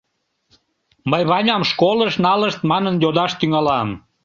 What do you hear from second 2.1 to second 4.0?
налышт манын йодаш тӱҥалам.